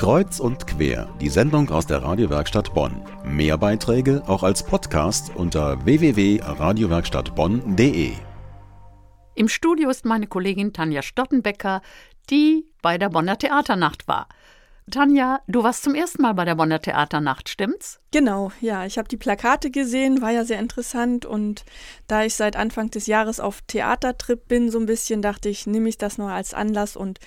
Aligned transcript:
Kreuz 0.00 0.40
und 0.40 0.66
quer, 0.66 1.14
die 1.20 1.28
Sendung 1.28 1.68
aus 1.68 1.86
der 1.86 2.02
Radiowerkstatt 2.02 2.72
Bonn. 2.72 3.02
Mehr 3.22 3.58
Beiträge 3.58 4.22
auch 4.26 4.42
als 4.42 4.62
Podcast 4.62 5.30
unter 5.34 5.84
www.radiowerkstattbonn.de. 5.84 8.12
Im 9.34 9.48
Studio 9.50 9.90
ist 9.90 10.06
meine 10.06 10.26
Kollegin 10.26 10.72
Tanja 10.72 11.02
Stottenbecker, 11.02 11.82
die 12.30 12.64
bei 12.80 12.96
der 12.96 13.10
Bonner 13.10 13.36
Theaternacht 13.36 14.08
war. 14.08 14.28
Tanja, 14.90 15.40
du 15.46 15.64
warst 15.64 15.84
zum 15.84 15.94
ersten 15.94 16.22
Mal 16.22 16.32
bei 16.32 16.46
der 16.46 16.54
Bonner 16.54 16.80
Theaternacht, 16.80 17.50
stimmt's? 17.50 18.00
Genau, 18.10 18.52
ja. 18.62 18.86
Ich 18.86 18.96
habe 18.96 19.08
die 19.08 19.18
Plakate 19.18 19.70
gesehen, 19.70 20.22
war 20.22 20.30
ja 20.30 20.44
sehr 20.44 20.60
interessant. 20.60 21.26
Und 21.26 21.66
da 22.06 22.24
ich 22.24 22.34
seit 22.34 22.56
Anfang 22.56 22.90
des 22.90 23.06
Jahres 23.06 23.38
auf 23.38 23.60
Theatertrip 23.66 24.48
bin, 24.48 24.70
so 24.70 24.78
ein 24.78 24.86
bisschen, 24.86 25.20
dachte 25.20 25.50
ich, 25.50 25.66
nehme 25.66 25.90
ich 25.90 25.98
das 25.98 26.16
nur 26.16 26.30
als 26.30 26.54
Anlass 26.54 26.96
und 26.96 27.18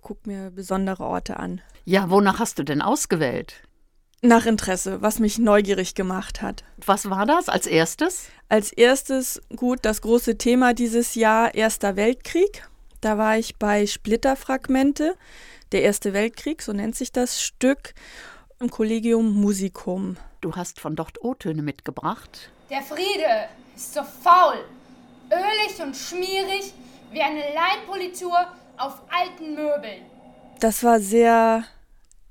gucke 0.00 0.28
mir 0.28 0.50
besondere 0.50 1.04
Orte 1.04 1.38
an. 1.38 1.60
Ja, 1.84 2.10
wonach 2.10 2.38
hast 2.38 2.58
du 2.58 2.62
denn 2.62 2.82
ausgewählt? 2.82 3.62
Nach 4.20 4.46
Interesse, 4.46 5.00
was 5.00 5.20
mich 5.20 5.38
neugierig 5.38 5.94
gemacht 5.94 6.42
hat. 6.42 6.64
Was 6.84 7.08
war 7.08 7.24
das 7.24 7.48
als 7.48 7.66
erstes? 7.66 8.26
Als 8.48 8.72
erstes, 8.72 9.40
gut, 9.54 9.80
das 9.82 10.02
große 10.02 10.38
Thema 10.38 10.74
dieses 10.74 11.14
Jahr, 11.14 11.54
Erster 11.54 11.94
Weltkrieg. 11.94 12.68
Da 13.00 13.16
war 13.16 13.38
ich 13.38 13.56
bei 13.56 13.86
Splitterfragmente, 13.86 15.14
der 15.70 15.82
Erste 15.82 16.12
Weltkrieg, 16.14 16.62
so 16.62 16.72
nennt 16.72 16.96
sich 16.96 17.12
das 17.12 17.40
Stück, 17.40 17.94
im 18.58 18.70
Collegium 18.70 19.40
Musicum. 19.40 20.16
Du 20.40 20.56
hast 20.56 20.80
von 20.80 20.96
dort 20.96 21.22
O-Töne 21.22 21.62
mitgebracht. 21.62 22.50
Der 22.70 22.82
Friede 22.82 23.48
ist 23.76 23.94
so 23.94 24.02
faul, 24.02 24.64
ölig 25.30 25.80
und 25.80 25.96
schmierig 25.96 26.72
wie 27.12 27.22
eine 27.22 27.42
Leinpolitur 27.54 28.48
auf 28.78 29.02
alten 29.10 29.54
Möbeln. 29.54 30.02
Das 30.60 30.82
war 30.82 31.00
sehr 31.00 31.64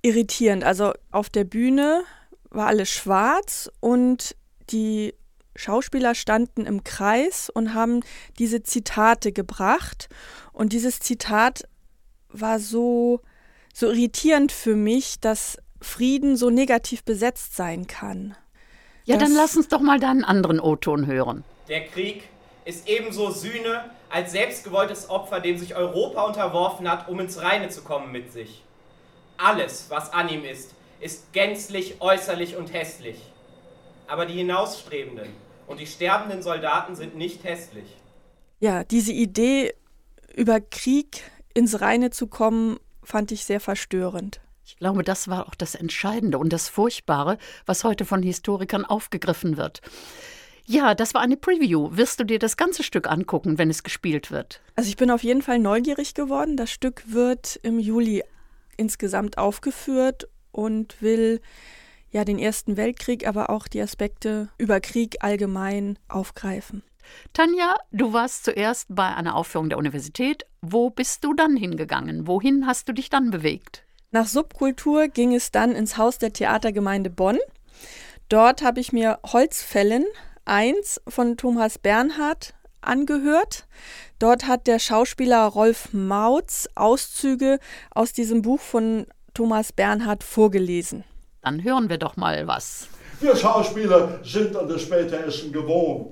irritierend. 0.02 0.64
Also 0.64 0.94
auf 1.12 1.30
der 1.30 1.44
Bühne 1.44 2.04
war 2.50 2.68
alles 2.68 2.90
schwarz 2.90 3.70
und 3.80 4.36
die 4.70 5.14
Schauspieler 5.56 6.14
standen 6.16 6.66
im 6.66 6.84
Kreis 6.84 7.50
und 7.50 7.74
haben 7.74 8.02
diese 8.38 8.64
Zitate 8.64 9.32
gebracht. 9.32 10.08
Und 10.54 10.74
dieses 10.74 11.00
Zitat 11.00 11.64
war 12.30 12.60
so, 12.60 13.22
so 13.74 13.88
irritierend 13.88 14.52
für 14.52 14.76
mich, 14.76 15.20
dass 15.20 15.58
Frieden 15.82 16.38
so 16.38 16.50
negativ 16.50 17.04
besetzt 17.04 17.56
sein 17.56 17.88
kann. 17.88 18.36
Ja, 19.06 19.18
dann 19.18 19.34
lass 19.34 19.56
uns 19.56 19.68
doch 19.68 19.80
mal 19.80 20.00
deinen 20.00 20.24
anderen 20.24 20.60
O-Ton 20.60 21.06
hören. 21.06 21.44
Der 21.70 21.86
Krieg 21.86 22.24
ist 22.68 22.90
ebenso 22.90 23.32
Sühne 23.32 23.90
als 24.10 24.34
selbstgewolltes 24.34 25.10
Opfer, 25.10 25.40
dem 25.40 25.58
sich 25.58 25.76
Europa 25.76 26.24
unterworfen 26.24 26.90
hat, 26.90 27.08
um 27.08 27.20
ins 27.22 27.42
Reine 27.42 27.70
zu 27.70 27.82
kommen 27.82 28.12
mit 28.12 28.34
sich. 28.34 28.62
Alles, 29.38 29.86
was 29.90 30.12
an 30.12 30.28
ihm 30.28 30.44
ist, 30.44 30.72
ist 31.00 31.32
gänzlich 31.32 32.02
äußerlich 32.02 32.58
und 32.58 32.74
hässlich. 32.74 33.22
Aber 34.08 34.26
die 34.26 34.34
Hinausstrebenden 34.34 35.30
und 35.68 35.80
die 35.80 35.88
sterbenden 35.88 36.42
Soldaten 36.42 36.96
sind 36.96 37.16
nicht 37.16 37.46
hässlich. 37.46 37.86
Ja, 38.60 38.84
diese 38.84 39.14
Idee, 39.14 39.74
über 40.36 40.60
Krieg 40.60 41.24
ins 41.54 41.80
Reine 41.80 42.10
zu 42.10 42.28
kommen, 42.28 42.80
fand 43.02 43.32
ich 43.32 43.46
sehr 43.46 43.62
verstörend. 43.62 44.42
Ich 44.66 44.76
glaube, 44.76 45.04
das 45.04 45.30
war 45.30 45.48
auch 45.48 45.56
das 45.56 45.74
Entscheidende 45.74 46.38
und 46.38 46.52
das 46.52 46.68
Furchtbare, 46.68 47.38
was 47.66 47.86
heute 47.86 48.04
von 48.04 48.22
Historikern 48.22 48.84
aufgegriffen 48.84 49.56
wird. 49.56 49.82
Ja, 50.70 50.96
das 50.96 51.14
war 51.14 51.22
eine 51.22 51.38
Preview. 51.38 51.96
Wirst 51.96 52.20
du 52.20 52.26
dir 52.26 52.40
das 52.40 52.58
ganze 52.58 52.84
Stück 52.84 53.10
angucken, 53.10 53.58
wenn 53.58 53.70
es 53.70 53.84
gespielt 53.84 54.32
wird? 54.32 54.62
Also 54.76 54.90
ich 54.90 54.98
bin 54.98 55.10
auf 55.10 55.24
jeden 55.24 55.42
Fall 55.42 55.60
neugierig 55.60 56.14
geworden. 56.14 56.58
Das 56.58 56.70
Stück 56.70 57.04
wird 57.08 57.58
im 57.64 57.80
Juli 57.80 58.22
insgesamt 58.76 59.38
aufgeführt 59.38 60.28
und 60.52 61.02
will 61.02 61.40
ja 62.12 62.26
den 62.26 62.38
Ersten 62.38 62.76
Weltkrieg, 62.76 63.26
aber 63.26 63.50
auch 63.50 63.70
die 63.70 63.82
Aspekte 63.82 64.50
über 64.58 64.82
Krieg 64.82 65.16
allgemein 65.22 65.98
aufgreifen. 66.10 66.84
Tanja, 67.32 67.76
du 67.94 68.12
warst 68.12 68.44
zuerst 68.44 68.88
bei 68.90 69.16
einer 69.16 69.38
Aufführung 69.38 69.70
der 69.70 69.78
Universität. 69.78 70.46
Wo 70.62 70.90
bist 70.90 71.24
du 71.24 71.34
dann 71.34 71.56
hingegangen? 71.56 72.28
Wohin 72.28 72.68
hast 72.68 72.90
du 72.90 72.94
dich 72.94 73.10
dann 73.10 73.32
bewegt? 73.32 73.84
Nach 74.12 74.28
Subkultur 74.28 75.08
ging 75.08 75.34
es 75.34 75.52
dann 75.52 75.72
ins 75.72 75.98
Haus 75.98 76.18
der 76.18 76.34
Theatergemeinde 76.34 77.10
Bonn. 77.10 77.40
Dort 78.28 78.62
habe 78.62 78.82
ich 78.82 78.92
mir 78.92 79.20
Holzfällen 79.26 80.04
1 80.48 81.02
von 81.08 81.38
Thomas 81.38 81.78
Bernhard 81.78 82.54
angehört. 82.82 83.68
Dort 84.18 84.48
hat 84.48 84.66
der 84.68 84.80
Schauspieler 84.80 85.46
Rolf 85.46 85.90
Mautz 85.92 86.70
Auszüge 86.76 87.60
aus 87.92 88.14
diesem 88.14 88.42
Buch 88.42 88.60
von 88.62 89.08
Thomas 89.34 89.74
Bernhard 89.74 90.24
vorgelesen. 90.24 91.04
Dann 91.42 91.64
hören 91.64 91.90
wir 91.90 91.98
doch 91.98 92.18
mal 92.18 92.48
was. 92.48 92.88
Wir 93.20 93.36
Schauspieler 93.36 94.20
sind 94.24 94.56
an 94.56 94.70
das 94.70 94.82
Späteressen 94.84 95.52
gewohnt 95.52 96.12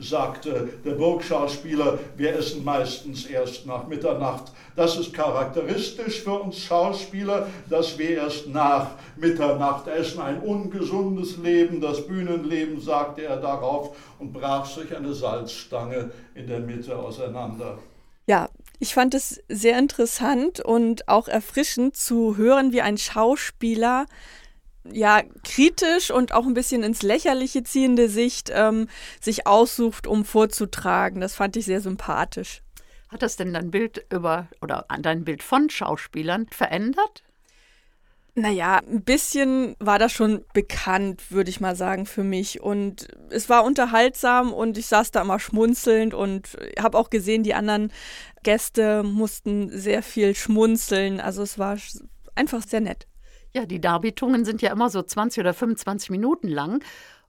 sagte 0.00 0.68
der 0.84 0.92
Burgschauspieler, 0.92 1.98
wir 2.16 2.34
essen 2.34 2.64
meistens 2.64 3.26
erst 3.26 3.66
nach 3.66 3.86
Mitternacht. 3.86 4.52
Das 4.76 4.96
ist 4.96 5.12
charakteristisch 5.12 6.22
für 6.22 6.40
uns 6.40 6.58
Schauspieler, 6.58 7.48
dass 7.68 7.98
wir 7.98 8.10
erst 8.10 8.48
nach 8.48 8.92
Mitternacht 9.16 9.86
essen. 9.88 10.20
Ein 10.20 10.40
ungesundes 10.40 11.36
Leben, 11.36 11.80
das 11.80 12.06
Bühnenleben, 12.06 12.80
sagte 12.80 13.24
er 13.24 13.36
darauf 13.36 13.96
und 14.18 14.32
brach 14.32 14.64
sich 14.64 14.94
eine 14.96 15.12
Salzstange 15.12 16.10
in 16.34 16.46
der 16.46 16.60
Mitte 16.60 16.96
auseinander. 16.96 17.78
Ja, 18.26 18.48
ich 18.78 18.94
fand 18.94 19.14
es 19.14 19.42
sehr 19.48 19.78
interessant 19.78 20.60
und 20.60 21.08
auch 21.08 21.28
erfrischend 21.28 21.96
zu 21.96 22.36
hören, 22.36 22.72
wie 22.72 22.80
ein 22.80 22.96
Schauspieler 22.96 24.06
ja, 24.84 25.22
kritisch 25.44 26.10
und 26.10 26.32
auch 26.32 26.46
ein 26.46 26.54
bisschen 26.54 26.82
ins 26.82 27.02
Lächerliche 27.02 27.62
ziehende 27.62 28.08
Sicht 28.08 28.50
ähm, 28.52 28.88
sich 29.20 29.46
aussucht, 29.46 30.06
um 30.06 30.24
vorzutragen. 30.24 31.20
Das 31.20 31.34
fand 31.34 31.56
ich 31.56 31.66
sehr 31.66 31.80
sympathisch. 31.80 32.62
Hat 33.08 33.22
das 33.22 33.36
denn 33.36 33.52
dein 33.52 33.70
Bild 33.70 34.04
über 34.10 34.48
oder 34.62 34.86
dein 35.00 35.24
Bild 35.24 35.42
von 35.42 35.68
Schauspielern 35.68 36.46
verändert? 36.50 37.24
Naja, 38.36 38.80
ein 38.88 39.02
bisschen 39.02 39.74
war 39.80 39.98
das 39.98 40.12
schon 40.12 40.44
bekannt, 40.54 41.32
würde 41.32 41.50
ich 41.50 41.60
mal 41.60 41.74
sagen, 41.74 42.06
für 42.06 42.22
mich. 42.22 42.60
Und 42.60 43.08
es 43.30 43.48
war 43.48 43.64
unterhaltsam 43.64 44.52
und 44.52 44.78
ich 44.78 44.86
saß 44.86 45.10
da 45.10 45.22
immer 45.22 45.40
schmunzelnd 45.40 46.14
und 46.14 46.56
habe 46.78 46.96
auch 46.96 47.10
gesehen, 47.10 47.42
die 47.42 47.54
anderen 47.54 47.92
Gäste 48.44 49.02
mussten 49.02 49.68
sehr 49.76 50.02
viel 50.02 50.36
schmunzeln. 50.36 51.20
Also 51.20 51.42
es 51.42 51.58
war 51.58 51.76
einfach 52.36 52.62
sehr 52.62 52.80
nett. 52.80 53.09
Ja, 53.54 53.66
die 53.66 53.80
Darbietungen 53.80 54.44
sind 54.44 54.62
ja 54.62 54.72
immer 54.72 54.90
so 54.90 55.02
20 55.02 55.40
oder 55.40 55.54
25 55.54 56.10
Minuten 56.10 56.48
lang. 56.48 56.84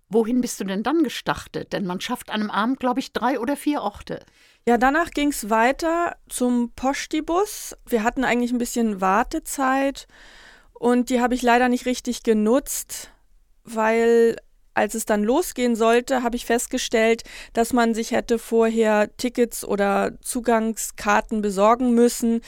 Wohin 0.09 0.41
bist 0.41 0.59
du 0.59 0.65
denn 0.65 0.83
dann 0.83 1.03
gestartet? 1.03 1.73
Denn 1.73 1.85
man 1.85 2.01
schafft 2.01 2.29
an 2.29 2.41
einem 2.41 2.51
Abend, 2.51 2.79
glaube 2.79 2.99
ich, 2.99 3.13
drei 3.13 3.39
oder 3.39 3.55
vier 3.55 3.81
Orte. 3.81 4.19
Ja, 4.67 4.77
danach 4.77 5.11
ging 5.11 5.29
es 5.29 5.49
weiter 5.49 6.17
zum 6.29 6.71
Postibus. 6.75 7.75
Wir 7.87 8.03
hatten 8.03 8.23
eigentlich 8.23 8.51
ein 8.51 8.59
bisschen 8.59 9.01
Wartezeit 9.01 10.07
und 10.73 11.09
die 11.09 11.21
habe 11.21 11.33
ich 11.33 11.41
leider 11.41 11.69
nicht 11.69 11.85
richtig 11.85 12.23
genutzt, 12.23 13.11
weil 13.63 14.35
als 14.73 14.95
es 14.95 15.05
dann 15.05 15.23
losgehen 15.23 15.75
sollte, 15.75 16.23
habe 16.23 16.35
ich 16.35 16.45
festgestellt, 16.45 17.23
dass 17.53 17.73
man 17.73 17.93
sich 17.93 18.11
hätte 18.11 18.39
vorher 18.39 19.15
Tickets 19.17 19.65
oder 19.65 20.13
Zugangskarten 20.21 21.41
besorgen 21.41 21.93
müssen, 21.93 22.41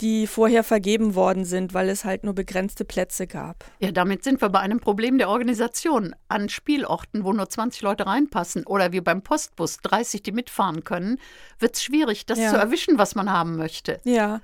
die 0.00 0.26
vorher 0.26 0.62
vergeben 0.62 1.14
worden 1.14 1.44
sind, 1.44 1.72
weil 1.72 1.88
es 1.88 2.04
halt 2.04 2.24
nur 2.24 2.34
begrenzte 2.34 2.84
Plätze 2.84 3.26
gab. 3.26 3.64
Ja, 3.78 3.92
damit 3.92 4.24
sind 4.24 4.40
wir 4.40 4.50
bei 4.50 4.60
einem 4.60 4.80
Problem 4.80 5.18
der 5.18 5.28
Organisation. 5.28 6.14
An 6.28 6.48
Spielorten, 6.48 7.24
wo 7.24 7.32
nur 7.32 7.48
20 7.48 7.82
Leute 7.82 8.06
reinpassen 8.06 8.66
oder 8.66 8.92
wie 8.92 9.00
beim 9.00 9.22
Postbus 9.22 9.78
30, 9.78 10.22
die 10.22 10.32
mitfahren 10.32 10.84
können, 10.84 11.18
wird 11.58 11.76
es 11.76 11.82
schwierig, 11.82 12.26
das 12.26 12.38
ja. 12.38 12.50
zu 12.50 12.56
erwischen, 12.56 12.98
was 12.98 13.14
man 13.14 13.30
haben 13.30 13.56
möchte. 13.56 14.00
Ja. 14.04 14.40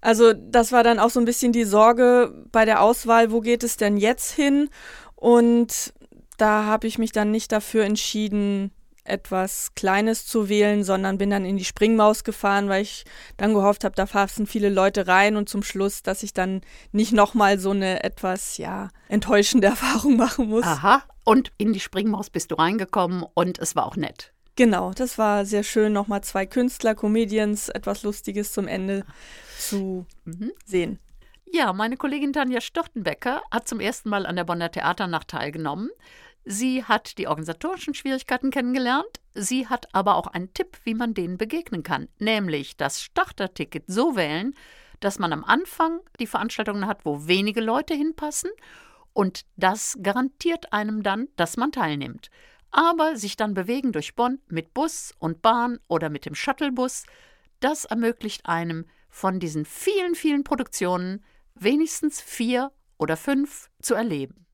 Also 0.00 0.32
das 0.32 0.72
war 0.72 0.82
dann 0.82 0.98
auch 0.98 1.10
so 1.10 1.20
ein 1.20 1.24
bisschen 1.24 1.52
die 1.52 1.64
Sorge 1.64 2.34
bei 2.50 2.64
der 2.64 2.82
Auswahl, 2.82 3.30
wo 3.30 3.40
geht 3.40 3.62
es 3.62 3.76
denn 3.76 3.96
jetzt 3.96 4.32
hin? 4.32 4.68
Und 5.14 5.94
da 6.36 6.64
habe 6.64 6.86
ich 6.86 6.98
mich 6.98 7.12
dann 7.12 7.30
nicht 7.30 7.52
dafür 7.52 7.84
entschieden, 7.84 8.72
etwas 9.04 9.74
Kleines 9.74 10.26
zu 10.26 10.48
wählen, 10.48 10.84
sondern 10.84 11.18
bin 11.18 11.30
dann 11.30 11.44
in 11.44 11.56
die 11.56 11.64
Springmaus 11.64 12.24
gefahren, 12.24 12.68
weil 12.68 12.82
ich 12.82 13.04
dann 13.36 13.54
gehofft 13.54 13.84
habe, 13.84 13.96
da 13.96 14.06
fassen 14.06 14.46
viele 14.46 14.68
Leute 14.68 15.06
rein 15.08 15.36
und 15.36 15.48
zum 15.48 15.62
Schluss, 15.62 16.02
dass 16.02 16.22
ich 16.22 16.32
dann 16.32 16.60
nicht 16.92 17.12
nochmal 17.12 17.58
so 17.58 17.70
eine 17.70 18.04
etwas, 18.04 18.58
ja, 18.58 18.90
enttäuschende 19.08 19.66
Erfahrung 19.68 20.16
machen 20.16 20.48
muss. 20.48 20.64
Aha, 20.64 21.02
und 21.24 21.52
in 21.58 21.72
die 21.72 21.80
Springmaus 21.80 22.30
bist 22.30 22.50
du 22.50 22.54
reingekommen 22.56 23.24
und 23.34 23.58
es 23.58 23.74
war 23.74 23.86
auch 23.86 23.96
nett. 23.96 24.32
Genau, 24.54 24.92
das 24.92 25.16
war 25.18 25.46
sehr 25.46 25.62
schön, 25.62 25.92
nochmal 25.92 26.22
zwei 26.22 26.44
Künstler, 26.46 26.94
Comedians, 26.94 27.70
etwas 27.70 28.02
Lustiges 28.02 28.52
zum 28.52 28.68
Ende 28.68 29.04
zu 29.58 30.06
mhm. 30.24 30.52
sehen. 30.64 30.98
Ja, 31.54 31.74
meine 31.74 31.98
Kollegin 31.98 32.32
Tanja 32.32 32.62
Störtenbecker 32.62 33.42
hat 33.50 33.68
zum 33.68 33.78
ersten 33.78 34.08
Mal 34.08 34.24
an 34.24 34.36
der 34.36 34.44
Bonner 34.44 34.70
Theaternacht 34.70 35.28
teilgenommen. 35.28 35.90
Sie 36.46 36.82
hat 36.82 37.18
die 37.18 37.26
organisatorischen 37.26 37.92
Schwierigkeiten 37.92 38.50
kennengelernt. 38.50 39.20
Sie 39.34 39.68
hat 39.68 39.94
aber 39.94 40.16
auch 40.16 40.28
einen 40.28 40.54
Tipp, 40.54 40.78
wie 40.84 40.94
man 40.94 41.12
denen 41.12 41.36
begegnen 41.36 41.82
kann, 41.82 42.08
nämlich 42.18 42.78
das 42.78 43.02
Starterticket 43.02 43.84
so 43.86 44.16
wählen, 44.16 44.54
dass 45.00 45.18
man 45.18 45.30
am 45.34 45.44
Anfang 45.44 46.00
die 46.18 46.26
Veranstaltungen 46.26 46.86
hat, 46.86 47.04
wo 47.04 47.26
wenige 47.26 47.60
Leute 47.60 47.92
hinpassen 47.92 48.50
und 49.12 49.44
das 49.56 49.98
garantiert 50.02 50.72
einem 50.72 51.02
dann, 51.02 51.28
dass 51.36 51.58
man 51.58 51.70
teilnimmt. 51.70 52.30
Aber 52.70 53.16
sich 53.16 53.36
dann 53.36 53.52
bewegen 53.52 53.92
durch 53.92 54.14
Bonn 54.14 54.40
mit 54.48 54.72
Bus 54.72 55.12
und 55.18 55.42
Bahn 55.42 55.80
oder 55.86 56.08
mit 56.08 56.24
dem 56.24 56.34
Shuttlebus, 56.34 57.04
das 57.60 57.84
ermöglicht 57.84 58.46
einem 58.46 58.86
von 59.10 59.38
diesen 59.38 59.66
vielen, 59.66 60.14
vielen 60.14 60.44
Produktionen 60.44 61.22
wenigstens 61.54 62.20
vier 62.20 62.72
oder 62.98 63.16
fünf 63.16 63.70
zu 63.80 63.94
erleben. 63.94 64.46